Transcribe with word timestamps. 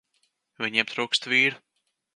Viņiem 0.65 0.89
trūkst 0.95 1.31
vīru. 1.35 1.65